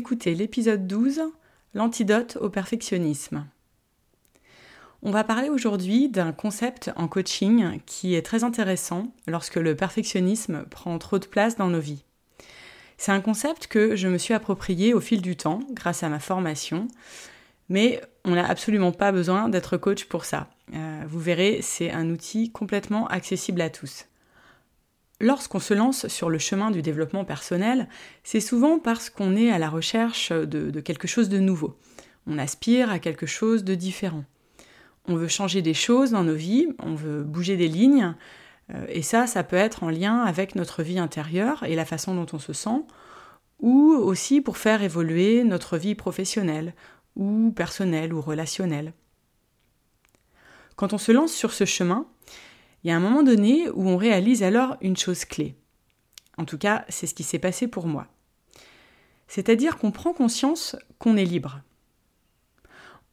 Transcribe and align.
Écoutez 0.00 0.34
l'épisode 0.34 0.86
12, 0.86 1.20
l'antidote 1.74 2.38
au 2.40 2.48
perfectionnisme. 2.48 3.44
On 5.02 5.10
va 5.10 5.24
parler 5.24 5.50
aujourd'hui 5.50 6.08
d'un 6.08 6.32
concept 6.32 6.90
en 6.96 7.06
coaching 7.06 7.80
qui 7.84 8.14
est 8.14 8.22
très 8.22 8.42
intéressant 8.42 9.12
lorsque 9.26 9.56
le 9.56 9.76
perfectionnisme 9.76 10.64
prend 10.70 10.98
trop 10.98 11.18
de 11.18 11.26
place 11.26 11.58
dans 11.58 11.68
nos 11.68 11.80
vies. 11.80 12.02
C'est 12.96 13.12
un 13.12 13.20
concept 13.20 13.66
que 13.66 13.94
je 13.94 14.08
me 14.08 14.16
suis 14.16 14.32
approprié 14.32 14.94
au 14.94 15.00
fil 15.00 15.20
du 15.20 15.36
temps 15.36 15.60
grâce 15.72 16.02
à 16.02 16.08
ma 16.08 16.18
formation, 16.18 16.88
mais 17.68 18.00
on 18.24 18.30
n'a 18.30 18.48
absolument 18.48 18.92
pas 18.92 19.12
besoin 19.12 19.50
d'être 19.50 19.76
coach 19.76 20.04
pour 20.06 20.24
ça. 20.24 20.48
Euh, 20.72 21.02
vous 21.08 21.20
verrez, 21.20 21.58
c'est 21.60 21.90
un 21.90 22.08
outil 22.08 22.50
complètement 22.50 23.06
accessible 23.08 23.60
à 23.60 23.68
tous. 23.68 24.06
Lorsqu'on 25.20 25.60
se 25.60 25.74
lance 25.74 26.08
sur 26.08 26.30
le 26.30 26.38
chemin 26.38 26.70
du 26.70 26.80
développement 26.80 27.26
personnel, 27.26 27.88
c'est 28.24 28.40
souvent 28.40 28.78
parce 28.78 29.10
qu'on 29.10 29.36
est 29.36 29.50
à 29.50 29.58
la 29.58 29.68
recherche 29.68 30.32
de, 30.32 30.80
quelque 30.80 31.06
chose 31.06 31.28
de 31.28 31.38
nouveau. 31.38 31.76
On 32.26 32.38
aspire 32.38 32.90
à 32.90 32.98
quelque 32.98 33.26
chose 33.26 33.62
de 33.62 33.74
différent. 33.74 34.24
On 35.06 35.16
veut 35.16 35.28
changer 35.28 35.60
des 35.60 35.74
choses 35.74 36.12
dans 36.12 36.24
nos 36.24 36.34
vies, 36.34 36.68
on 36.78 36.94
veut 36.94 37.22
bouger 37.22 37.58
des 37.58 37.68
lignes, 37.68 38.14
euh, 38.72 38.86
et 38.88 39.02
ça, 39.02 39.26
ça 39.26 39.44
peut 39.44 39.56
être 39.56 39.82
en 39.82 39.90
lien 39.90 40.22
avec 40.22 40.54
notre 40.54 40.82
vie 40.82 40.98
intérieure 40.98 41.64
et 41.64 41.74
la 41.74 41.84
façon 41.84 42.14
dont 42.14 42.26
on 42.32 42.38
se 42.38 42.52
sent, 42.52 42.82
ou 43.58 43.92
aussi 43.92 44.40
pour 44.40 44.56
faire 44.56 44.82
évoluer 44.82 45.44
notre 45.44 45.76
vie 45.76 45.94
professionnelle, 45.94 46.74
ou 47.16 47.52
personnelle, 47.54 48.14
ou 48.14 48.22
relationnelle. 48.22 48.94
Quand 50.76 50.94
on 50.94 50.98
se 50.98 51.12
lance 51.12 51.32
sur 51.32 51.52
ce 51.52 51.66
chemin, 51.66 52.06
il 52.82 52.88
y 52.88 52.90
a 52.90 52.96
un 52.96 53.00
moment 53.00 53.22
donné 53.22 53.68
où 53.70 53.88
on 53.88 53.96
réalise 53.96 54.42
alors 54.42 54.76
une 54.80 54.96
chose 54.96 55.24
clé. 55.24 55.54
En 56.38 56.44
tout 56.44 56.58
cas, 56.58 56.84
c'est 56.88 57.06
ce 57.06 57.14
qui 57.14 57.22
s'est 57.22 57.38
passé 57.38 57.68
pour 57.68 57.86
moi. 57.86 58.06
C'est-à-dire 59.28 59.76
qu'on 59.76 59.90
prend 59.90 60.12
conscience 60.12 60.76
qu'on 60.98 61.16
est 61.16 61.24
libre. 61.24 61.60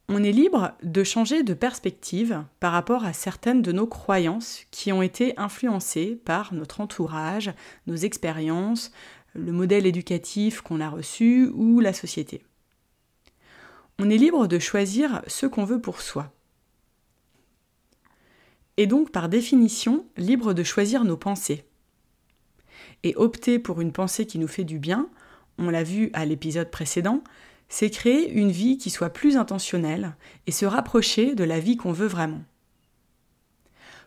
On 0.10 0.24
est 0.24 0.32
libre 0.32 0.72
de 0.84 1.04
changer 1.04 1.44
de 1.44 1.54
perspective 1.54 2.44
par 2.62 2.72
rapport 2.72 3.04
à 3.04 3.12
certaines 3.12 3.62
de 3.62 3.74
nos 3.74 3.88
croyances 3.88 4.62
qui 4.72 4.94
ont 4.94 5.02
été 5.02 5.38
influencées 5.38 6.16
par 6.24 6.54
notre 6.54 6.80
entourage, 6.80 7.52
nos 7.88 7.98
expériences, 7.98 8.92
le 9.36 9.52
modèle 9.52 9.86
éducatif 9.86 10.62
qu'on 10.62 10.80
a 10.80 10.90
reçu 10.90 11.52
ou 11.54 11.82
la 11.82 11.92
société. 11.92 12.46
On 14.00 14.10
est 14.10 14.18
libre 14.18 14.48
de 14.48 14.60
choisir 14.60 15.22
ce 15.28 15.46
qu'on 15.46 15.66
veut 15.66 15.82
pour 15.82 16.02
soi 16.02 16.32
et 18.78 18.88
donc 18.88 19.12
par 19.12 19.30
définition 19.30 20.06
libre 20.16 20.54
de 20.54 20.64
choisir 20.64 21.04
nos 21.04 21.18
pensées. 21.18 21.66
Et 23.04 23.16
opter 23.16 23.60
pour 23.60 23.82
une 23.82 23.92
pensée 23.92 24.26
qui 24.26 24.40
nous 24.40 24.48
fait 24.48 24.64
du 24.64 24.80
bien, 24.80 25.10
on 25.58 25.70
l'a 25.70 25.84
vu 25.84 26.10
à 26.14 26.26
l'épisode 26.26 26.72
précédent, 26.72 27.24
c'est 27.70 27.90
créer 27.90 28.32
une 28.32 28.52
vie 28.52 28.78
qui 28.78 28.90
soit 28.90 29.10
plus 29.10 29.36
intentionnelle 29.38 30.16
et 30.46 30.52
se 30.52 30.66
rapprocher 30.66 31.36
de 31.36 31.44
la 31.44 31.60
vie 31.60 31.78
qu'on 31.78 31.92
veut 31.92 32.08
vraiment. 32.08 32.44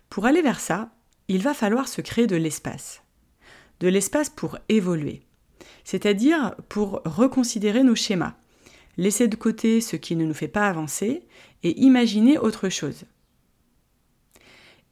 Pour 0.09 0.27
aller 0.27 0.43
vers 0.43 0.61
ça, 0.61 0.91
il 1.29 1.43
va 1.43 1.55
falloir 1.55 1.87
se 1.87 2.01
créer 2.01 2.27
de 2.27 2.37
l'espace. 2.37 3.03
De 3.81 3.89
l'espace 3.89 4.31
pour 4.31 4.59
évoluer, 4.69 5.23
c'est-à-dire 5.85 6.55
pour 6.69 7.03
reconsidérer 7.05 7.83
nos 7.83 7.95
schémas, 7.95 8.35
laisser 8.97 9.29
de 9.29 9.37
côté 9.37 9.81
ce 9.81 9.97
qui 9.97 10.17
ne 10.17 10.25
nous 10.25 10.35
fait 10.35 10.49
pas 10.49 10.69
avancer 10.69 11.27
et 11.63 11.81
imaginer 11.81 12.39
autre 12.39 12.69
chose. 12.69 13.05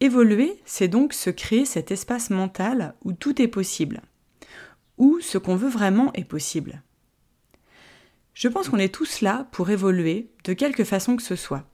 Évoluer, 0.01 0.61
c'est 0.65 0.87
donc 0.87 1.13
se 1.13 1.29
créer 1.29 1.65
cet 1.65 1.91
espace 1.91 2.29
mental 2.29 2.95
où 3.03 3.11
tout 3.11 3.41
est 3.41 3.49
possible, 3.49 4.01
où 4.97 5.19
ce 5.19 5.37
qu'on 5.37 5.57
veut 5.57 5.69
vraiment 5.69 6.13
est 6.13 6.23
possible. 6.23 6.81
Je 8.33 8.47
pense 8.47 8.69
qu'on 8.69 8.77
est 8.77 8.93
tous 8.93 9.19
là 9.19 9.49
pour 9.51 9.69
évoluer 9.69 10.31
de 10.45 10.53
quelque 10.53 10.85
façon 10.85 11.17
que 11.17 11.23
ce 11.23 11.35
soit. 11.35 11.65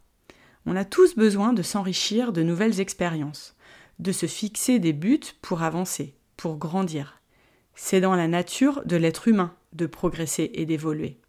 On 0.66 0.76
a 0.76 0.86
tous 0.86 1.16
besoin 1.16 1.54
de 1.54 1.62
s'enrichir 1.62 2.34
de 2.34 2.42
nouvelles 2.42 2.80
expériences, 2.80 3.56
de 4.00 4.12
se 4.12 4.26
fixer 4.26 4.80
des 4.80 4.94
buts 4.94 5.20
pour 5.44 5.62
avancer, 5.62 6.16
pour 6.36 6.58
grandir. 6.58 7.22
C'est 7.76 8.02
dans 8.02 8.16
la 8.16 8.28
nature 8.28 8.82
de 8.86 8.96
l'être 8.96 9.28
humain 9.28 9.54
de 9.74 9.86
progresser 9.86 10.50
et 10.56 10.66
d'évoluer. 10.66 11.20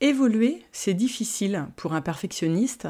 Évoluer, 0.00 0.62
c'est 0.70 0.94
difficile 0.94 1.66
pour 1.74 1.94
un 1.94 2.02
perfectionniste 2.02 2.86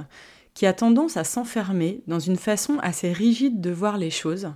qui 0.55 0.67
a 0.67 0.73
tendance 0.73 1.17
à 1.17 1.25
s'enfermer 1.25 2.03
dans 2.07 2.21
une 2.21 2.37
façon 2.37 2.79
assez 2.81 3.13
rigide 3.13 3.61
de 3.61 3.71
voir 3.71 3.99
les 3.99 4.11
choses 4.11 4.53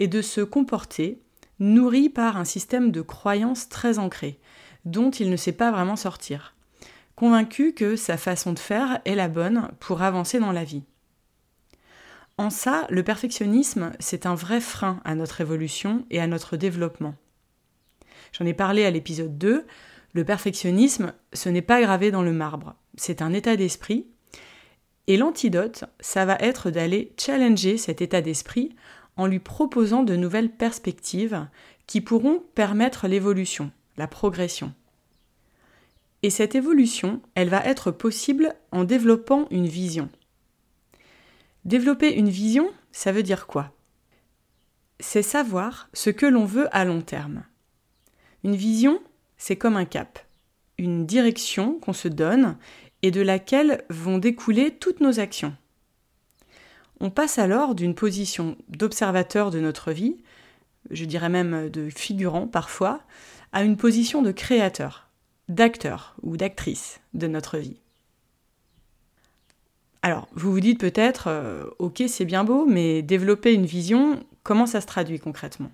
et 0.00 0.08
de 0.08 0.20
se 0.20 0.40
comporter, 0.40 1.20
nourri 1.60 2.08
par 2.08 2.36
un 2.36 2.44
système 2.44 2.90
de 2.90 3.00
croyances 3.00 3.68
très 3.68 3.98
ancré, 3.98 4.38
dont 4.84 5.10
il 5.10 5.30
ne 5.30 5.36
sait 5.36 5.52
pas 5.52 5.70
vraiment 5.70 5.96
sortir, 5.96 6.54
convaincu 7.14 7.72
que 7.72 7.96
sa 7.96 8.16
façon 8.16 8.52
de 8.52 8.58
faire 8.58 9.00
est 9.04 9.14
la 9.14 9.28
bonne 9.28 9.70
pour 9.80 10.02
avancer 10.02 10.38
dans 10.38 10.52
la 10.52 10.64
vie. 10.64 10.82
En 12.36 12.50
ça, 12.50 12.86
le 12.88 13.02
perfectionnisme, 13.02 13.92
c'est 13.98 14.26
un 14.26 14.36
vrai 14.36 14.60
frein 14.60 15.00
à 15.04 15.16
notre 15.16 15.40
évolution 15.40 16.06
et 16.10 16.20
à 16.20 16.28
notre 16.28 16.56
développement. 16.56 17.14
J'en 18.32 18.46
ai 18.46 18.54
parlé 18.54 18.84
à 18.84 18.90
l'épisode 18.90 19.36
2, 19.38 19.66
le 20.12 20.24
perfectionnisme, 20.24 21.12
ce 21.32 21.48
n'est 21.48 21.62
pas 21.62 21.80
gravé 21.80 22.10
dans 22.10 22.22
le 22.22 22.32
marbre, 22.32 22.76
c'est 22.96 23.22
un 23.22 23.32
état 23.32 23.56
d'esprit 23.56 24.06
et 25.08 25.16
l'antidote, 25.16 25.84
ça 26.00 26.26
va 26.26 26.36
être 26.38 26.70
d'aller 26.70 27.12
challenger 27.18 27.78
cet 27.78 28.02
état 28.02 28.20
d'esprit 28.20 28.76
en 29.16 29.26
lui 29.26 29.40
proposant 29.40 30.02
de 30.02 30.14
nouvelles 30.14 30.52
perspectives 30.52 31.48
qui 31.86 32.02
pourront 32.02 32.44
permettre 32.54 33.08
l'évolution, 33.08 33.72
la 33.96 34.06
progression. 34.06 34.74
Et 36.22 36.28
cette 36.28 36.54
évolution, 36.54 37.22
elle 37.34 37.48
va 37.48 37.64
être 37.64 37.90
possible 37.90 38.54
en 38.70 38.84
développant 38.84 39.46
une 39.50 39.66
vision. 39.66 40.10
Développer 41.64 42.14
une 42.14 42.28
vision, 42.28 42.70
ça 42.92 43.10
veut 43.10 43.22
dire 43.22 43.46
quoi? 43.46 43.72
C'est 45.00 45.22
savoir 45.22 45.88
ce 45.94 46.10
que 46.10 46.26
l'on 46.26 46.44
veut 46.44 46.68
à 46.76 46.84
long 46.84 47.00
terme. 47.00 47.44
Une 48.44 48.56
vision, 48.56 49.00
c'est 49.38 49.56
comme 49.56 49.76
un 49.76 49.84
cap, 49.86 50.18
une 50.76 51.06
direction 51.06 51.78
qu'on 51.78 51.92
se 51.94 52.08
donne 52.08 52.58
et 53.02 53.10
de 53.10 53.20
laquelle 53.20 53.84
vont 53.90 54.18
découler 54.18 54.70
toutes 54.72 55.00
nos 55.00 55.20
actions. 55.20 55.54
On 57.00 57.10
passe 57.10 57.38
alors 57.38 57.74
d'une 57.74 57.94
position 57.94 58.56
d'observateur 58.68 59.50
de 59.50 59.60
notre 59.60 59.92
vie, 59.92 60.16
je 60.90 61.04
dirais 61.04 61.28
même 61.28 61.68
de 61.68 61.90
figurant 61.90 62.46
parfois, 62.46 63.00
à 63.52 63.62
une 63.62 63.76
position 63.76 64.22
de 64.22 64.32
créateur, 64.32 65.08
d'acteur 65.48 66.16
ou 66.22 66.36
d'actrice 66.36 67.00
de 67.14 67.26
notre 67.28 67.58
vie. 67.58 67.76
Alors, 70.02 70.28
vous 70.34 70.52
vous 70.52 70.60
dites 70.60 70.80
peut-être, 70.80 71.26
euh, 71.28 71.64
ok, 71.78 72.02
c'est 72.08 72.24
bien 72.24 72.44
beau, 72.44 72.66
mais 72.66 73.02
développer 73.02 73.52
une 73.52 73.66
vision, 73.66 74.24
comment 74.42 74.66
ça 74.66 74.80
se 74.80 74.86
traduit 74.86 75.18
concrètement? 75.18 75.70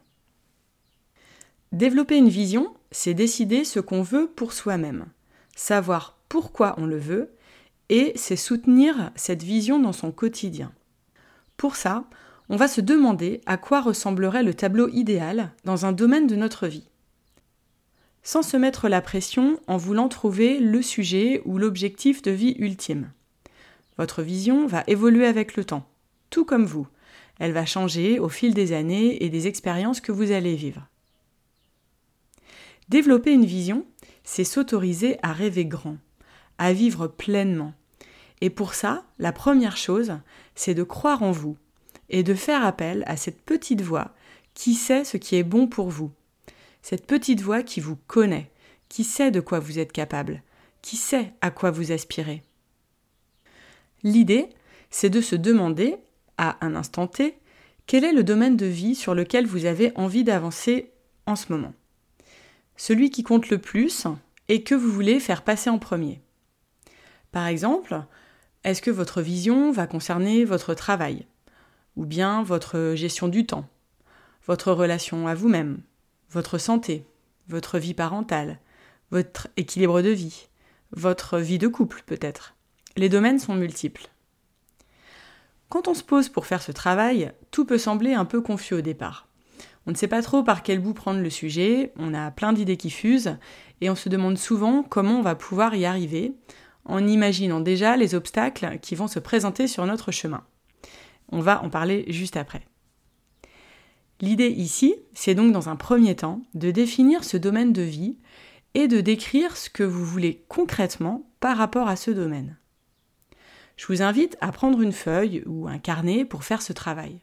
Développer 1.72 2.16
une 2.16 2.28
vision, 2.28 2.74
c'est 2.90 3.14
décider 3.14 3.64
ce 3.64 3.80
qu'on 3.80 4.02
veut 4.02 4.28
pour 4.28 4.52
soi-même, 4.52 5.06
savoir 5.56 6.13
pourquoi 6.34 6.74
on 6.78 6.86
le 6.86 6.98
veut, 6.98 7.30
et 7.90 8.10
c'est 8.16 8.34
soutenir 8.34 9.12
cette 9.14 9.44
vision 9.44 9.78
dans 9.78 9.92
son 9.92 10.10
quotidien. 10.10 10.72
Pour 11.56 11.76
ça, 11.76 12.06
on 12.48 12.56
va 12.56 12.66
se 12.66 12.80
demander 12.80 13.40
à 13.46 13.56
quoi 13.56 13.80
ressemblerait 13.80 14.42
le 14.42 14.52
tableau 14.52 14.88
idéal 14.88 15.52
dans 15.62 15.86
un 15.86 15.92
domaine 15.92 16.26
de 16.26 16.34
notre 16.34 16.66
vie. 16.66 16.88
sans 18.24 18.42
se 18.42 18.56
mettre 18.56 18.88
la 18.88 19.00
pression 19.00 19.60
en 19.68 19.76
voulant 19.76 20.08
trouver 20.08 20.58
le 20.58 20.82
sujet 20.82 21.40
ou 21.44 21.56
l'objectif 21.56 22.20
de 22.22 22.32
vie 22.32 22.56
ultime. 22.58 23.12
Votre 23.96 24.22
vision 24.22 24.66
va 24.66 24.82
évoluer 24.88 25.26
avec 25.26 25.54
le 25.54 25.64
temps, 25.64 25.86
tout 26.30 26.44
comme 26.44 26.64
vous. 26.64 26.88
Elle 27.38 27.52
va 27.52 27.64
changer 27.64 28.18
au 28.18 28.28
fil 28.28 28.54
des 28.54 28.72
années 28.72 29.22
et 29.22 29.28
des 29.28 29.46
expériences 29.46 30.00
que 30.00 30.10
vous 30.10 30.32
allez 30.32 30.56
vivre. 30.56 30.88
Développer 32.88 33.32
une 33.32 33.46
vision, 33.46 33.86
c'est 34.24 34.42
s'autoriser 34.42 35.18
à 35.22 35.32
rêver 35.32 35.66
grand, 35.66 35.98
à 36.58 36.72
vivre 36.72 37.06
pleinement. 37.06 37.74
Et 38.40 38.50
pour 38.50 38.74
ça, 38.74 39.04
la 39.18 39.32
première 39.32 39.76
chose, 39.76 40.18
c'est 40.54 40.74
de 40.74 40.82
croire 40.82 41.22
en 41.22 41.30
vous 41.30 41.56
et 42.10 42.22
de 42.22 42.34
faire 42.34 42.64
appel 42.64 43.04
à 43.06 43.16
cette 43.16 43.42
petite 43.42 43.80
voix 43.80 44.12
qui 44.54 44.74
sait 44.74 45.04
ce 45.04 45.16
qui 45.16 45.36
est 45.36 45.42
bon 45.42 45.66
pour 45.66 45.88
vous, 45.88 46.12
cette 46.82 47.06
petite 47.06 47.40
voix 47.40 47.62
qui 47.62 47.80
vous 47.80 47.96
connaît, 48.06 48.50
qui 48.88 49.04
sait 49.04 49.30
de 49.30 49.40
quoi 49.40 49.58
vous 49.58 49.78
êtes 49.78 49.92
capable, 49.92 50.42
qui 50.82 50.96
sait 50.96 51.32
à 51.40 51.50
quoi 51.50 51.70
vous 51.70 51.92
aspirez. 51.92 52.42
L'idée, 54.02 54.50
c'est 54.90 55.10
de 55.10 55.20
se 55.20 55.34
demander, 55.34 55.96
à 56.36 56.58
un 56.64 56.76
instant 56.76 57.06
T, 57.06 57.38
quel 57.86 58.04
est 58.04 58.12
le 58.12 58.22
domaine 58.22 58.56
de 58.56 58.66
vie 58.66 58.94
sur 58.94 59.14
lequel 59.14 59.46
vous 59.46 59.64
avez 59.64 59.92
envie 59.96 60.24
d'avancer 60.24 60.92
en 61.26 61.36
ce 61.36 61.52
moment. 61.52 61.74
Celui 62.76 63.10
qui 63.10 63.22
compte 63.22 63.50
le 63.50 63.58
plus 63.58 64.06
et 64.48 64.62
que 64.62 64.74
vous 64.74 64.90
voulez 64.90 65.20
faire 65.20 65.42
passer 65.42 65.70
en 65.70 65.78
premier. 65.78 66.20
Par 67.34 67.48
exemple, 67.48 68.00
est-ce 68.62 68.80
que 68.80 68.92
votre 68.92 69.20
vision 69.20 69.72
va 69.72 69.88
concerner 69.88 70.44
votre 70.44 70.72
travail 70.72 71.26
Ou 71.96 72.06
bien 72.06 72.44
votre 72.44 72.92
gestion 72.94 73.26
du 73.26 73.44
temps 73.44 73.66
Votre 74.46 74.70
relation 74.70 75.26
à 75.26 75.34
vous-même 75.34 75.80
votre 76.30 76.58
santé, 76.58 77.04
votre 77.48 77.80
vie 77.80 77.92
parentale, 77.92 78.60
votre 79.10 79.48
équilibre 79.56 80.00
de 80.00 80.10
vie, 80.10 80.46
votre 80.92 81.40
vie 81.40 81.58
de 81.58 81.66
couple 81.66 82.04
peut-être? 82.06 82.54
Les 82.96 83.08
domaines 83.08 83.40
sont 83.40 83.56
multiples. 83.56 84.06
Quand 85.70 85.88
on 85.88 85.94
se 85.94 86.04
pose 86.04 86.28
pour 86.28 86.46
faire 86.46 86.62
ce 86.62 86.70
travail, 86.70 87.32
tout 87.50 87.64
peut 87.64 87.78
sembler 87.78 88.14
un 88.14 88.26
peu 88.26 88.42
confus 88.42 88.74
au 88.74 88.80
départ. 88.80 89.26
On 89.88 89.90
ne 89.90 89.96
sait 89.96 90.06
pas 90.06 90.22
trop 90.22 90.44
par 90.44 90.62
quel 90.62 90.78
bout 90.78 90.94
prendre 90.94 91.20
le 91.20 91.30
sujet, 91.30 91.92
on 91.96 92.14
a 92.14 92.30
plein 92.30 92.52
d'idées 92.52 92.76
qui 92.76 92.90
fusent, 92.90 93.38
et 93.80 93.90
on 93.90 93.96
se 93.96 94.08
demande 94.08 94.38
souvent 94.38 94.84
comment 94.84 95.18
on 95.18 95.22
va 95.22 95.34
pouvoir 95.34 95.74
y 95.74 95.84
arriver, 95.84 96.32
en 96.84 97.06
imaginant 97.06 97.60
déjà 97.60 97.96
les 97.96 98.14
obstacles 98.14 98.78
qui 98.80 98.94
vont 98.94 99.08
se 99.08 99.18
présenter 99.18 99.66
sur 99.66 99.86
notre 99.86 100.12
chemin. 100.12 100.44
On 101.30 101.40
va 101.40 101.62
en 101.62 101.70
parler 101.70 102.04
juste 102.08 102.36
après. 102.36 102.66
L'idée 104.20 104.48
ici, 104.48 104.94
c'est 105.12 105.34
donc 105.34 105.52
dans 105.52 105.68
un 105.68 105.76
premier 105.76 106.14
temps 106.14 106.42
de 106.54 106.70
définir 106.70 107.24
ce 107.24 107.36
domaine 107.36 107.72
de 107.72 107.82
vie 107.82 108.18
et 108.74 108.88
de 108.88 109.00
décrire 109.00 109.56
ce 109.56 109.70
que 109.70 109.82
vous 109.82 110.04
voulez 110.04 110.44
concrètement 110.48 111.28
par 111.40 111.56
rapport 111.56 111.88
à 111.88 111.96
ce 111.96 112.10
domaine. 112.10 112.56
Je 113.76 113.86
vous 113.86 114.02
invite 114.02 114.36
à 114.40 114.52
prendre 114.52 114.80
une 114.80 114.92
feuille 114.92 115.42
ou 115.46 115.66
un 115.66 115.78
carnet 115.78 116.24
pour 116.24 116.44
faire 116.44 116.62
ce 116.62 116.72
travail. 116.72 117.20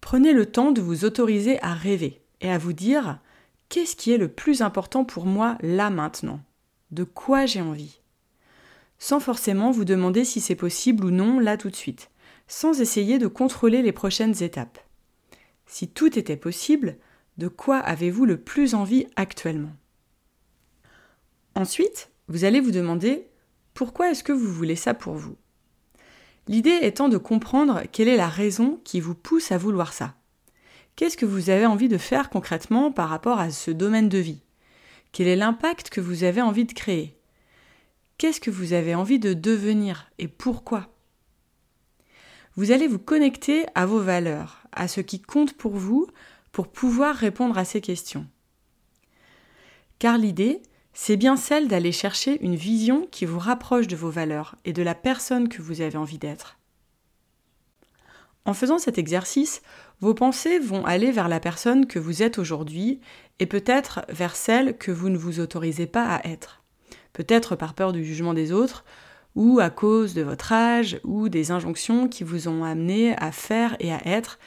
Prenez 0.00 0.32
le 0.32 0.46
temps 0.46 0.72
de 0.72 0.82
vous 0.82 1.04
autoriser 1.04 1.62
à 1.62 1.72
rêver 1.72 2.20
et 2.40 2.50
à 2.50 2.58
vous 2.58 2.72
dire 2.72 3.18
qu'est-ce 3.68 3.96
qui 3.96 4.12
est 4.12 4.18
le 4.18 4.28
plus 4.28 4.60
important 4.60 5.04
pour 5.04 5.24
moi 5.24 5.56
là 5.62 5.88
maintenant? 5.88 6.40
De 6.90 7.04
quoi 7.04 7.46
j'ai 7.46 7.62
envie? 7.62 8.01
Sans 9.02 9.18
forcément 9.18 9.72
vous 9.72 9.84
demander 9.84 10.24
si 10.24 10.40
c'est 10.40 10.54
possible 10.54 11.04
ou 11.04 11.10
non 11.10 11.40
là 11.40 11.56
tout 11.56 11.70
de 11.70 11.74
suite, 11.74 12.08
sans 12.46 12.80
essayer 12.80 13.18
de 13.18 13.26
contrôler 13.26 13.82
les 13.82 13.90
prochaines 13.90 14.44
étapes. 14.44 14.78
Si 15.66 15.88
tout 15.88 16.16
était 16.16 16.36
possible, 16.36 16.98
de 17.36 17.48
quoi 17.48 17.78
avez-vous 17.78 18.26
le 18.26 18.36
plus 18.36 18.76
envie 18.76 19.08
actuellement? 19.16 19.72
Ensuite, 21.56 22.12
vous 22.28 22.44
allez 22.44 22.60
vous 22.60 22.70
demander 22.70 23.26
pourquoi 23.74 24.08
est-ce 24.08 24.22
que 24.22 24.30
vous 24.30 24.52
voulez 24.52 24.76
ça 24.76 24.94
pour 24.94 25.14
vous? 25.14 25.36
L'idée 26.46 26.78
étant 26.82 27.08
de 27.08 27.18
comprendre 27.18 27.82
quelle 27.90 28.06
est 28.06 28.16
la 28.16 28.28
raison 28.28 28.80
qui 28.84 29.00
vous 29.00 29.16
pousse 29.16 29.50
à 29.50 29.58
vouloir 29.58 29.92
ça. 29.92 30.14
Qu'est-ce 30.94 31.16
que 31.16 31.26
vous 31.26 31.50
avez 31.50 31.66
envie 31.66 31.88
de 31.88 31.98
faire 31.98 32.30
concrètement 32.30 32.92
par 32.92 33.08
rapport 33.08 33.40
à 33.40 33.50
ce 33.50 33.72
domaine 33.72 34.08
de 34.08 34.18
vie? 34.18 34.44
Quel 35.10 35.26
est 35.26 35.34
l'impact 35.34 35.90
que 35.90 36.00
vous 36.00 36.22
avez 36.22 36.40
envie 36.40 36.66
de 36.66 36.72
créer? 36.72 37.18
Qu'est-ce 38.18 38.40
que 38.40 38.50
vous 38.50 38.72
avez 38.72 38.94
envie 38.94 39.18
de 39.18 39.34
devenir 39.34 40.10
et 40.18 40.28
pourquoi? 40.28 40.88
Vous 42.54 42.70
allez 42.70 42.86
vous 42.86 42.98
connecter 42.98 43.66
à 43.74 43.86
vos 43.86 44.00
valeurs, 44.00 44.62
à 44.72 44.86
ce 44.86 45.00
qui 45.00 45.20
compte 45.20 45.54
pour 45.54 45.76
vous, 45.76 46.06
pour 46.52 46.68
pouvoir 46.68 47.16
répondre 47.16 47.56
à 47.56 47.64
ces 47.64 47.80
questions. 47.80 48.26
Car 49.98 50.18
l'idée, 50.18 50.60
c'est 50.92 51.16
bien 51.16 51.36
celle 51.36 51.68
d'aller 51.68 51.92
chercher 51.92 52.42
une 52.44 52.56
vision 52.56 53.06
qui 53.10 53.24
vous 53.24 53.38
rapproche 53.38 53.86
de 53.86 53.96
vos 53.96 54.10
valeurs 54.10 54.56
et 54.64 54.72
de 54.72 54.82
la 54.82 54.94
personne 54.94 55.48
que 55.48 55.62
vous 55.62 55.80
avez 55.80 55.96
envie 55.96 56.18
d'être. 56.18 56.58
En 58.44 58.54
faisant 58.54 58.78
cet 58.78 58.98
exercice, 58.98 59.62
vos 60.00 60.14
pensées 60.14 60.58
vont 60.58 60.84
aller 60.84 61.12
vers 61.12 61.28
la 61.28 61.40
personne 61.40 61.86
que 61.86 61.98
vous 61.98 62.22
êtes 62.22 62.38
aujourd'hui 62.38 63.00
et 63.38 63.46
peut-être 63.46 64.04
vers 64.08 64.36
celle 64.36 64.76
que 64.76 64.90
vous 64.90 65.08
ne 65.08 65.16
vous 65.16 65.40
autorisez 65.40 65.86
pas 65.86 66.16
à 66.16 66.26
être. 66.26 66.61
Peut-être 67.12 67.56
par 67.56 67.74
peur 67.74 67.92
du 67.92 68.04
jugement 68.04 68.34
des 68.34 68.52
autres, 68.52 68.84
ou 69.34 69.60
à 69.60 69.70
cause 69.70 70.14
de 70.14 70.22
votre 70.22 70.52
âge 70.52 71.00
ou 71.04 71.28
des 71.28 71.50
injonctions 71.50 72.08
qui 72.08 72.24
vous 72.24 72.48
ont 72.48 72.64
amené 72.64 73.16
à 73.16 73.32
faire 73.32 73.76
et 73.80 73.92
à 73.92 74.06
être 74.06 74.38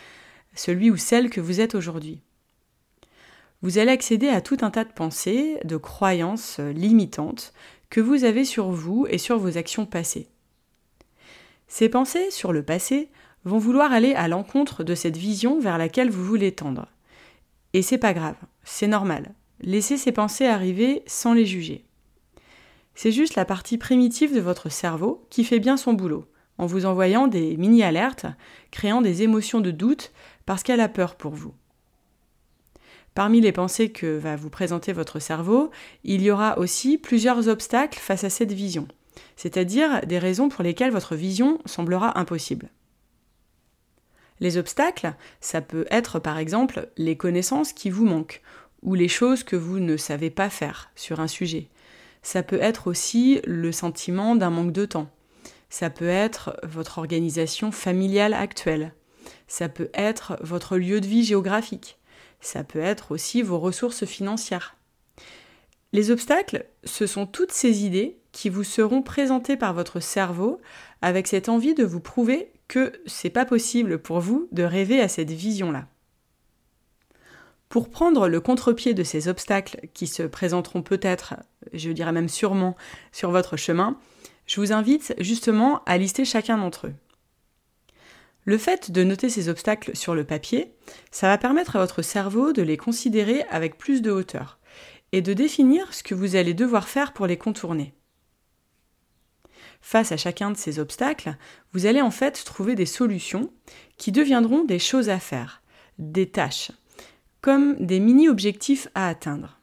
celui 0.54 0.92
ou 0.92 0.98
celle 0.98 1.30
que 1.30 1.42
vous 1.42 1.60
êtes 1.60 1.76
aujourd'hui. 1.76 2.22
Vous 3.62 3.78
allez 3.78 3.92
accéder 3.92 4.28
à 4.28 4.42
tout 4.42 4.58
un 4.62 4.70
tas 4.70 4.84
de 4.84 4.94
pensées, 4.94 5.58
de 5.64 5.78
croyances 5.78 6.60
limitantes 6.60 7.54
que 7.90 8.02
vous 8.02 8.24
avez 8.24 8.46
sur 8.46 8.70
vous 8.70 9.08
et 9.10 9.18
sur 9.18 9.40
vos 9.40 9.58
actions 9.58 9.86
passées. 9.86 10.28
Ces 11.68 11.90
pensées 11.90 12.30
sur 12.30 12.54
le 12.54 12.64
passé 12.64 13.10
vont 13.44 13.58
vouloir 13.58 13.92
aller 13.92 14.14
à 14.14 14.28
l'encontre 14.28 14.84
de 14.84 14.96
cette 14.96 15.18
vision 15.18 15.60
vers 15.60 15.78
laquelle 15.78 16.10
vous 16.10 16.24
voulez 16.24 16.52
tendre. 16.52 16.88
Et 17.74 17.82
c'est 17.82 17.98
pas 17.98 18.14
grave, 18.14 18.38
c'est 18.64 18.88
normal. 18.88 19.34
Laissez 19.62 19.98
ces 19.98 20.12
pensées 20.12 20.46
arriver 20.46 21.04
sans 21.08 21.34
les 21.34 21.46
juger. 21.46 21.86
C'est 22.96 23.12
juste 23.12 23.36
la 23.36 23.46
partie 23.46 23.78
primitive 23.78 24.34
de 24.34 24.40
votre 24.40 24.70
cerveau 24.70 25.28
qui 25.30 25.44
fait 25.44 25.60
bien 25.60 25.78
son 25.78 25.94
boulot, 25.94 26.26
en 26.58 26.66
vous 26.66 26.86
envoyant 26.86 27.28
des 27.28 27.58
mini-alertes, 27.58 28.26
créant 28.72 29.02
des 29.02 29.22
émotions 29.22 29.60
de 29.60 29.72
doute 29.72 30.14
parce 30.46 30.64
qu'elle 30.64 30.80
a 30.80 30.90
peur 30.90 31.16
pour 31.16 31.34
vous. 31.34 31.54
Parmi 33.14 33.40
les 33.42 33.52
pensées 33.52 33.92
que 33.92 34.18
va 34.18 34.36
vous 34.36 34.50
présenter 34.50 34.94
votre 34.94 35.20
cerveau, 35.20 35.72
il 36.04 36.22
y 36.22 36.32
aura 36.32 36.58
aussi 36.58 36.98
plusieurs 36.98 37.48
obstacles 37.48 38.00
face 38.00 38.24
à 38.24 38.30
cette 38.30 38.52
vision, 38.52 38.88
c'est-à-dire 39.36 40.06
des 40.06 40.20
raisons 40.20 40.50
pour 40.50 40.64
lesquelles 40.64 40.92
votre 40.92 41.16
vision 41.16 41.60
semblera 41.66 42.18
impossible. 42.20 42.70
Les 44.42 44.58
obstacles, 44.58 45.14
ça 45.40 45.62
peut 45.62 45.86
être 45.90 46.20
par 46.20 46.38
exemple 46.38 46.90
les 46.98 47.16
connaissances 47.16 47.72
qui 47.72 47.90
vous 47.90 48.06
manquent, 48.06 48.42
ou 48.82 48.96
les 48.96 49.08
choses 49.08 49.44
que 49.44 49.56
vous 49.56 49.80
ne 49.80 49.96
savez 49.96 50.30
pas 50.30 50.50
faire 50.50 50.92
sur 50.96 51.22
un 51.22 51.28
sujet, 51.28 51.70
ça 52.26 52.42
peut 52.42 52.60
être 52.60 52.88
aussi 52.88 53.40
le 53.46 53.72
sentiment 53.72 54.36
d'un 54.36 54.50
manque 54.50 54.72
de 54.72 54.86
temps. 54.86 55.12
Ça 55.70 55.92
peut 55.92 56.08
être 56.08 56.60
votre 56.64 56.98
organisation 56.98 57.72
familiale 57.72 58.34
actuelle. 58.34 58.96
Ça 59.48 59.70
peut 59.70 59.92
être 59.94 60.36
votre 60.42 60.78
lieu 60.78 61.02
de 61.02 61.06
vie 61.06 61.24
géographique. 61.24 62.00
Ça 62.42 62.64
peut 62.64 62.80
être 62.80 63.12
aussi 63.12 63.44
vos 63.44 63.60
ressources 63.60 64.06
financières. 64.06 64.76
Les 65.94 66.10
obstacles, 66.10 66.66
ce 66.84 67.06
sont 67.06 67.28
toutes 67.28 67.52
ces 67.52 67.86
idées 67.86 68.18
qui 68.32 68.50
vous 68.50 68.64
seront 68.64 69.04
présentées 69.04 69.56
par 69.56 69.76
votre 69.76 70.00
cerveau 70.00 70.60
avec 71.04 71.28
cette 71.28 71.48
envie 71.48 71.76
de 71.76 71.84
vous 71.84 72.02
prouver 72.02 72.52
que 72.68 72.92
c'est 73.06 73.30
pas 73.30 73.46
possible 73.46 74.00
pour 74.00 74.20
vous 74.20 74.48
de 74.52 74.64
rêver 74.64 75.00
à 75.00 75.10
cette 75.10 75.32
vision-là. 75.32 75.88
Pour 77.70 77.90
prendre 77.90 78.28
le 78.28 78.40
contre-pied 78.40 78.94
de 78.94 79.04
ces 79.04 79.28
obstacles 79.28 79.88
qui 79.94 80.08
se 80.08 80.24
présenteront 80.24 80.82
peut-être, 80.82 81.36
je 81.74 81.92
dirais 81.92 82.12
même 82.12 82.30
sûrement, 82.30 82.76
sur 83.12 83.32
votre 83.32 83.58
chemin, 83.58 83.98
je 84.46 84.60
vous 84.60 84.72
invite 84.72 85.16
justement 85.20 85.82
à 85.86 85.98
lister 85.98 86.26
chacun 86.26 86.58
d'entre 86.58 86.88
eux. 86.88 86.94
Le 88.44 88.60
fait 88.60 88.92
de 88.92 89.04
noter 89.04 89.30
ces 89.30 89.50
obstacles 89.50 89.96
sur 89.96 90.14
le 90.14 90.24
papier, 90.24 90.76
ça 91.10 91.28
va 91.28 91.40
permettre 91.40 91.76
à 91.76 91.80
votre 91.80 92.04
cerveau 92.04 92.54
de 92.54 92.62
les 92.62 92.78
considérer 92.78 93.44
avec 93.50 93.78
plus 93.78 94.04
de 94.04 94.12
hauteur 94.12 94.60
et 95.12 95.22
de 95.22 95.34
définir 95.34 95.94
ce 95.94 96.04
que 96.04 96.14
vous 96.14 96.36
allez 96.36 96.54
devoir 96.54 96.88
faire 96.88 97.12
pour 97.12 97.26
les 97.26 97.38
contourner. 97.38 97.96
Face 99.82 100.12
à 100.12 100.18
chacun 100.18 100.52
de 100.52 100.58
ces 100.58 100.78
obstacles, 100.78 101.38
vous 101.74 101.88
allez 101.88 102.02
en 102.02 102.12
fait 102.12 102.44
trouver 102.44 102.76
des 102.76 102.86
solutions 102.86 103.52
qui 103.98 104.12
deviendront 104.12 104.64
des 104.64 104.80
choses 104.80 105.10
à 105.10 105.20
faire, 105.20 105.64
des 105.98 106.30
tâches, 106.30 106.72
comme 107.46 107.76
des 107.76 108.00
mini-objectifs 108.00 108.88
à 108.96 109.08
atteindre. 109.08 109.60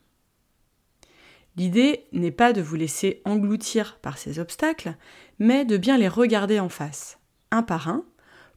L'idée 1.57 2.07
n'est 2.13 2.31
pas 2.31 2.53
de 2.53 2.63
vous 2.63 2.77
laisser 2.77 3.21
engloutir 3.25 3.99
par 4.01 4.19
ces 4.19 4.39
obstacles, 4.39 4.95
mais 5.41 5.65
de 5.65 5.77
bien 5.77 5.99
les 5.99 6.07
regarder 6.07 6.61
en 6.61 6.69
face, 6.69 7.19
un 7.51 7.65
par 7.65 7.89
un, 7.89 8.05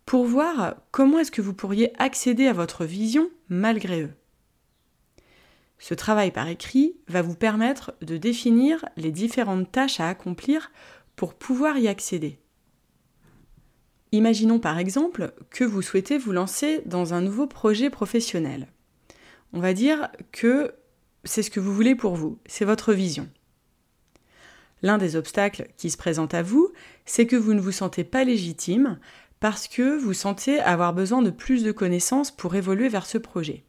pour 0.05 0.25
voir 0.25 0.75
comment 0.91 1.17
est-ce 1.17 1.31
que 1.31 1.41
vous 1.41 1.55
pourriez 1.55 1.91
accéder 1.99 2.45
à 2.45 2.53
votre 2.53 2.85
vision 2.85 3.31
malgré 3.49 4.03
eux. 4.03 4.13
Ce 5.79 5.95
travail 5.95 6.29
par 6.29 6.47
écrit 6.47 6.95
va 7.07 7.23
vous 7.23 7.33
permettre 7.33 7.95
de 8.01 8.17
définir 8.17 8.85
les 8.95 9.11
différentes 9.11 9.71
tâches 9.71 9.99
à 9.99 10.07
accomplir 10.07 10.71
pour 11.15 11.33
pouvoir 11.33 11.79
y 11.79 11.87
accéder. 11.87 12.37
Imaginons 14.11 14.59
par 14.59 14.77
exemple 14.77 15.33
que 15.49 15.63
vous 15.63 15.81
souhaitez 15.81 16.19
vous 16.19 16.31
lancer 16.31 16.83
dans 16.85 17.15
un 17.15 17.21
nouveau 17.21 17.47
projet 17.47 17.89
professionnel. 17.89 18.67
On 19.55 19.61
va 19.61 19.73
dire 19.73 20.09
que 20.33 20.75
c'est 21.23 21.41
ce 21.41 21.49
que 21.49 21.61
vous 21.61 21.73
voulez 21.73 21.95
pour 21.95 22.15
vous, 22.15 22.39
c'est 22.45 22.65
votre 22.65 22.91
vision. 22.91 23.29
L'un 24.81 24.97
des 24.97 25.15
obstacles 25.15 25.69
qui 25.77 25.89
se 25.89 25.95
présente 25.95 26.33
à 26.33 26.43
vous, 26.43 26.73
c'est 27.05 27.25
que 27.25 27.37
vous 27.37 27.53
ne 27.53 27.61
vous 27.61 27.71
sentez 27.71 28.03
pas 28.03 28.25
légitime 28.25 28.99
parce 29.39 29.69
que 29.69 29.97
vous 29.97 30.13
sentez 30.13 30.59
avoir 30.59 30.93
besoin 30.93 31.21
de 31.21 31.29
plus 31.29 31.63
de 31.63 31.71
connaissances 31.71 32.31
pour 32.31 32.55
évoluer 32.55 32.89
vers 32.89 33.05
ce 33.05 33.17
projet. 33.17 33.63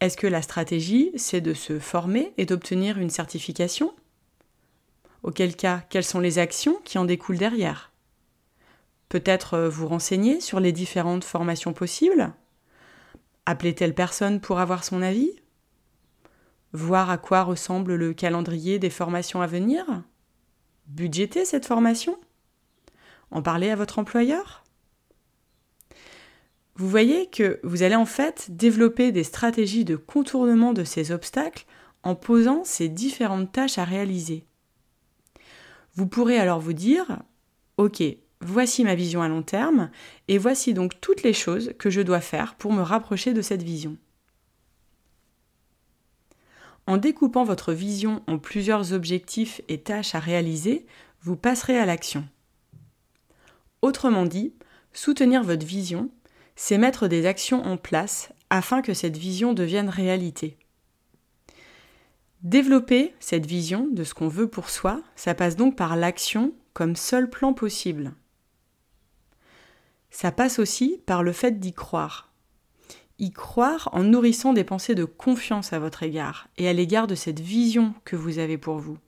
Est-ce 0.00 0.18
que 0.18 0.26
la 0.26 0.42
stratégie, 0.42 1.10
c'est 1.16 1.40
de 1.40 1.54
se 1.54 1.78
former 1.78 2.34
et 2.36 2.44
d'obtenir 2.44 2.98
une 2.98 3.08
certification? 3.08 3.94
Auquel 5.22 5.56
cas, 5.56 5.84
quelles 5.88 6.04
sont 6.04 6.20
les 6.20 6.38
actions 6.38 6.78
qui 6.84 6.98
en 6.98 7.06
découlent 7.06 7.38
derrière? 7.38 7.92
Peut-être 9.08 9.54
euh, 9.54 9.68
vous 9.70 9.88
renseigner 9.88 10.42
sur 10.42 10.60
les 10.60 10.72
différentes 10.72 11.24
formations 11.24 11.72
possibles? 11.72 12.34
Appeler 13.46 13.76
telle 13.76 13.94
personne 13.94 14.40
pour 14.40 14.58
avoir 14.58 14.82
son 14.82 15.02
avis? 15.02 15.30
Voir 16.72 17.10
à 17.10 17.16
quoi 17.16 17.44
ressemble 17.44 17.94
le 17.94 18.12
calendrier 18.12 18.80
des 18.80 18.90
formations 18.90 19.40
à 19.40 19.46
venir? 19.46 19.86
Budgéter 20.88 21.44
cette 21.44 21.64
formation? 21.64 22.18
En 23.30 23.42
parler 23.42 23.70
à 23.70 23.76
votre 23.76 24.00
employeur? 24.00 24.64
Vous 26.74 26.88
voyez 26.88 27.30
que 27.30 27.60
vous 27.62 27.84
allez 27.84 27.94
en 27.94 28.04
fait 28.04 28.48
développer 28.50 29.12
des 29.12 29.24
stratégies 29.24 29.84
de 29.84 29.96
contournement 29.96 30.72
de 30.72 30.84
ces 30.84 31.12
obstacles 31.12 31.66
en 32.02 32.14
posant 32.14 32.64
ces 32.64 32.88
différentes 32.88 33.52
tâches 33.52 33.78
à 33.78 33.84
réaliser. 33.84 34.44
Vous 35.94 36.06
pourrez 36.06 36.38
alors 36.38 36.60
vous 36.60 36.74
dire, 36.74 37.22
OK, 37.78 38.02
voici 38.40 38.84
ma 38.84 38.94
vision 38.94 39.22
à 39.22 39.28
long 39.28 39.42
terme, 39.42 39.90
et 40.28 40.38
voici 40.38 40.74
donc 40.74 41.00
toutes 41.00 41.22
les 41.22 41.32
choses 41.32 41.72
que 41.78 41.90
je 41.90 42.00
dois 42.00 42.20
faire 42.20 42.54
pour 42.54 42.72
me 42.72 42.82
rapprocher 42.82 43.32
de 43.32 43.42
cette 43.42 43.62
vision. 43.62 43.96
En 46.86 46.98
découpant 46.98 47.44
votre 47.44 47.72
vision 47.72 48.22
en 48.28 48.38
plusieurs 48.38 48.92
objectifs 48.92 49.60
et 49.68 49.78
tâches 49.78 50.14
à 50.14 50.20
réaliser, 50.20 50.86
vous 51.22 51.36
passerez 51.36 51.78
à 51.78 51.86
l'action. 51.86 52.28
Autrement 53.82 54.24
dit, 54.24 54.54
soutenir 54.92 55.42
votre 55.42 55.66
vision, 55.66 56.10
c'est 56.54 56.78
mettre 56.78 57.08
des 57.08 57.26
actions 57.26 57.64
en 57.64 57.76
place 57.76 58.32
afin 58.50 58.82
que 58.82 58.94
cette 58.94 59.16
vision 59.16 59.52
devienne 59.52 59.88
réalité. 59.88 60.56
Développer 62.42 63.12
cette 63.18 63.46
vision 63.46 63.88
de 63.90 64.04
ce 64.04 64.14
qu'on 64.14 64.28
veut 64.28 64.48
pour 64.48 64.70
soi, 64.70 65.02
ça 65.16 65.34
passe 65.34 65.56
donc 65.56 65.76
par 65.76 65.96
l'action 65.96 66.54
comme 66.72 66.94
seul 66.94 67.28
plan 67.28 67.52
possible. 67.52 68.12
Ça 70.10 70.32
passe 70.32 70.58
aussi 70.58 71.00
par 71.06 71.22
le 71.22 71.32
fait 71.32 71.58
d'y 71.60 71.72
croire. 71.72 72.32
Y 73.18 73.30
croire 73.30 73.88
en 73.92 74.02
nourrissant 74.02 74.52
des 74.52 74.64
pensées 74.64 74.94
de 74.94 75.04
confiance 75.04 75.72
à 75.72 75.78
votre 75.78 76.02
égard 76.02 76.48
et 76.58 76.68
à 76.68 76.72
l'égard 76.72 77.06
de 77.06 77.14
cette 77.14 77.40
vision 77.40 77.94
que 78.04 78.16
vous 78.16 78.38
avez 78.38 78.58
pour 78.58 78.78
vous. 78.78 78.98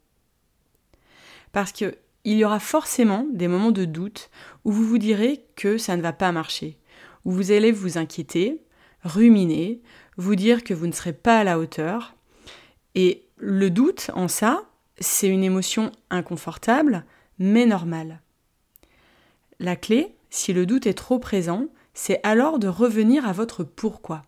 Parce 1.52 1.72
qu'il 1.72 1.94
y 2.24 2.44
aura 2.44 2.60
forcément 2.60 3.26
des 3.32 3.48
moments 3.48 3.70
de 3.70 3.84
doute 3.84 4.30
où 4.64 4.72
vous 4.72 4.84
vous 4.84 4.98
direz 4.98 5.44
que 5.56 5.78
ça 5.78 5.96
ne 5.96 6.02
va 6.02 6.12
pas 6.12 6.32
marcher, 6.32 6.78
où 7.24 7.32
vous 7.32 7.50
allez 7.50 7.72
vous 7.72 7.98
inquiéter, 7.98 8.62
ruminer, 9.02 9.80
vous 10.16 10.34
dire 10.34 10.64
que 10.64 10.74
vous 10.74 10.86
ne 10.86 10.92
serez 10.92 11.12
pas 11.12 11.38
à 11.38 11.44
la 11.44 11.58
hauteur. 11.58 12.14
Et 12.94 13.26
le 13.36 13.70
doute 13.70 14.10
en 14.14 14.28
ça, 14.28 14.64
c'est 14.98 15.28
une 15.28 15.44
émotion 15.44 15.92
inconfortable, 16.10 17.04
mais 17.38 17.66
normale. 17.66 18.20
La 19.60 19.76
clé, 19.76 20.14
si 20.30 20.52
le 20.52 20.66
doute 20.66 20.86
est 20.86 20.94
trop 20.94 21.18
présent, 21.18 21.66
c'est 21.94 22.20
alors 22.22 22.58
de 22.58 22.68
revenir 22.68 23.26
à 23.26 23.32
votre 23.32 23.64
pourquoi. 23.64 24.22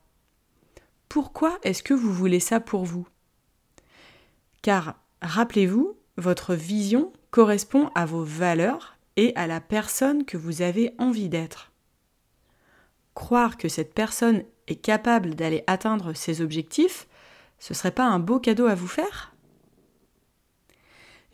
Pourquoi 1.09 1.59
est-ce 1.63 1.83
que 1.83 1.95
vous 1.95 2.13
voulez 2.13 2.41
ça 2.41 2.61
pour 2.61 2.85
vous? 2.85 3.07
Car, 4.63 4.97
rappelez-vous, 5.23 5.97
votre 6.17 6.55
vision 6.55 7.13
correspond 7.31 7.91
à 7.95 8.07
vos 8.07 8.25
valeurs 8.25 8.97
et 9.17 9.35
à 9.37 9.47
la 9.47 9.61
personne 9.61 10.25
que 10.25 10.37
vous 10.37 10.63
avez 10.63 10.95
envie 10.99 11.29
d'être. 11.29 11.73
Croire 13.15 13.57
que 13.57 13.69
cette 13.69 13.95
personne 13.95 14.45
est 14.67 14.77
capable 14.77 15.35
d'aller 15.35 15.65
atteindre 15.67 16.13
ses 16.13 16.41
objectifs, 16.41 17.07
ce 17.59 17.75
serait 17.75 17.91
pas 17.91 18.07
un 18.07 18.19
beau 18.19 18.39
cadeau 18.39 18.67
à 18.67 18.75
vous 18.75 18.87
faire? 18.87 19.30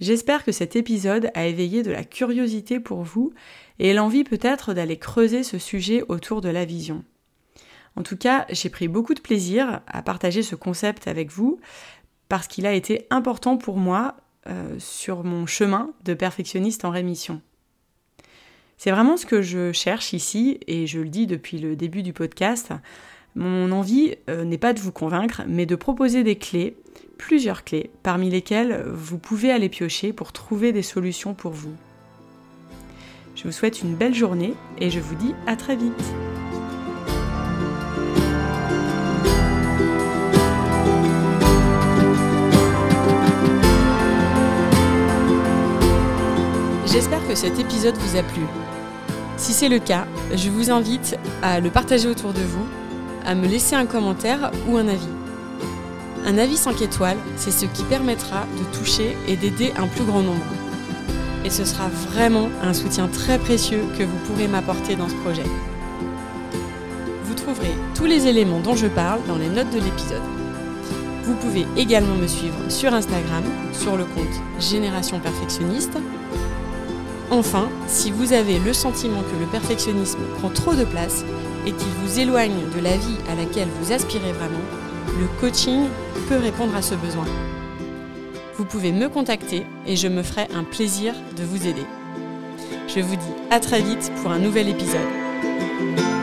J'espère 0.01 0.45
que 0.45 0.53
cet 0.53 0.77
épisode 0.77 1.31
a 1.35 1.47
éveillé 1.47 1.83
de 1.83 1.91
la 1.91 2.05
curiosité 2.05 2.81
pour 2.81 3.03
vous 3.03 3.33
et 3.79 3.95
l'envie 3.95 4.25
peut-être 4.25 4.75
d'aller 4.75 4.99
creuser 4.99 5.43
ce 5.43 5.59
sujet 5.59 6.03
autour 6.09 6.41
de 6.41 6.51
la 6.51 6.65
vision. 6.65 7.05
En 7.97 8.03
tout 8.03 8.17
cas, 8.17 8.45
j'ai 8.51 8.69
pris 8.69 8.89
beaucoup 8.89 9.15
de 9.15 9.21
plaisir 9.21 9.81
à 9.87 10.03
partager 10.03 10.43
ce 10.43 10.55
concept 10.55 11.09
avec 11.09 11.31
vous 11.31 11.59
parce 12.29 12.47
qu'il 12.47 12.67
a 12.67 12.75
été 12.75 13.07
important 13.09 13.57
pour 13.57 13.79
moi 13.79 14.17
euh, 14.49 14.77
sur 14.79 15.25
mon 15.25 15.47
chemin 15.47 15.93
de 16.05 16.13
perfectionniste 16.13 16.85
en 16.85 16.91
rémission. 16.91 17.41
C'est 18.77 18.91
vraiment 18.91 19.17
ce 19.17 19.25
que 19.25 19.41
je 19.41 19.73
cherche 19.73 20.13
ici 20.13 20.61
et 20.67 20.87
je 20.87 21.01
le 21.01 21.09
dis 21.09 21.27
depuis 21.27 21.59
le 21.59 21.75
début 21.75 22.03
du 22.03 22.13
podcast. 22.13 22.73
Mon 23.39 23.71
envie 23.71 24.15
euh, 24.31 24.45
n'est 24.45 24.57
pas 24.57 24.73
de 24.73 24.81
vous 24.81 24.93
convaincre, 24.93 25.43
mais 25.47 25.67
de 25.67 25.77
proposer 25.77 26.25
des 26.25 26.37
clés, 26.37 26.75
plusieurs 27.19 27.65
clés, 27.65 27.91
parmi 28.03 28.31
lesquelles 28.31 28.83
vous 28.89 29.19
pouvez 29.19 29.53
aller 29.53 29.69
piocher 29.69 30.15
pour 30.15 30.33
trouver 30.33 30.73
des 30.73 30.81
solutions 30.81 31.35
pour 31.35 31.53
vous. 31.53 31.75
Je 33.35 33.45
vous 33.45 33.53
souhaite 33.53 33.83
une 33.83 33.95
belle 33.95 34.15
journée 34.15 34.55
et 34.79 34.89
je 34.89 35.01
vous 35.01 35.15
dis 35.17 35.35
à 35.47 35.55
très 35.55 35.77
vite. 35.77 35.93
J'espère 46.87 47.29
que 47.29 47.35
cet 47.35 47.59
épisode 47.59 47.97
vous 47.99 48.17
a 48.17 48.23
plu. 48.23 48.41
Si 49.37 49.53
c'est 49.53 49.69
le 49.69 49.79
cas, 49.79 50.07
je 50.35 50.49
vous 50.49 50.71
invite 50.71 51.19
à 51.43 51.61
le 51.61 51.69
partager 51.69 52.09
autour 52.09 52.33
de 52.33 52.41
vous, 52.41 52.67
à 53.27 53.35
me 53.35 53.47
laisser 53.47 53.75
un 53.75 53.87
commentaire 53.87 54.51
ou 54.69 54.79
un 54.79 54.89
avis. 54.89 55.09
Un 56.25 56.39
avis 56.39 56.57
5 56.57 56.81
étoiles, 56.81 57.19
c'est 57.37 57.51
ce 57.51 57.67
qui 57.67 57.83
permettra 57.85 58.47
de 58.59 58.79
toucher 58.79 59.17
et 59.29 59.37
d'aider 59.37 59.73
un 59.77 59.87
plus 59.87 60.05
grand 60.05 60.23
nombre 60.23 60.45
et 61.47 61.51
ce 61.51 61.65
sera 61.65 61.89
vraiment 62.11 62.49
un 62.61 62.75
soutien 62.75 63.07
très 63.07 63.39
précieux 63.39 63.85
que 63.97 64.03
vous 64.03 64.19
pourrez 64.27 64.49
m'apporter 64.49 64.97
dans 64.97 65.09
ce 65.09 65.15
projet. 65.15 65.45
Vous 67.23 67.35
trouverez 67.35 67.73
tous 67.95 68.05
les 68.05 68.27
éléments 68.27 68.59
dont 68.59 68.75
je 68.75 68.89
parle 68.89 69.21
dans 69.29 69.37
les 69.37 69.49
notes 69.49 69.71
de 69.71 69.79
l'épisode. 69.79 70.23
Vous 71.23 71.35
pouvez 71.35 71.65
également 71.77 72.17
me 72.17 72.27
suivre 72.27 72.57
sur 72.69 72.93
Instagram, 72.93 73.45
sur 73.73 73.97
le 73.97 74.05
compte 74.05 74.43
Génération 74.59 75.21
Perfectionniste. 75.21 75.97
Enfin, 77.31 77.69
si 77.87 78.11
vous 78.11 78.33
avez 78.33 78.59
le 78.59 78.73
sentiment 78.73 79.23
que 79.23 79.39
le 79.39 79.47
perfectionnisme 79.47 80.19
prend 80.39 80.49
trop 80.49 80.75
de 80.75 80.85
place 80.85 81.25
et 81.67 81.73
qu'il 81.73 81.93
vous 82.03 82.19
éloigne 82.19 82.71
de 82.75 82.81
la 82.81 82.97
vie 82.97 83.19
à 83.29 83.35
laquelle 83.35 83.69
vous 83.81 83.93
aspirez 83.93 84.33
vraiment, 84.33 84.65
le 85.21 85.27
coaching 85.41 85.87
peut 86.29 86.39
répondre 86.39 86.75
à 86.75 86.83
ce 86.83 86.95
besoin 86.95 87.27
vous 88.57 88.65
pouvez 88.65 88.91
me 88.91 89.09
contacter 89.09 89.67
et 89.87 89.97
je 89.97 90.09
me 90.09 90.23
ferai 90.23 90.47
un 90.55 90.65
plaisir 90.65 91.15
de 91.37 91.45
vous 91.45 91.67
aider. 91.67 91.85
Je 92.89 93.01
vous 93.01 93.17
dis 93.17 93.35
à 93.51 93.61
très 93.61 93.83
vite 93.83 94.11
pour 94.23 94.31
un 94.31 94.39
nouvel 94.39 94.69
épisode. 94.69 96.16